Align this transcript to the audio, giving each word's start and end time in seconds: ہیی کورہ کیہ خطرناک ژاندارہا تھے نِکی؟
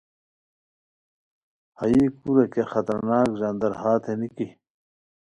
ہیی 1.79 2.03
کورہ 2.19 2.45
کیہ 2.53 2.69
خطرناک 2.71 3.27
ژاندارہا 3.39 3.93
تھے 4.03 4.13
نِکی؟ 4.19 4.47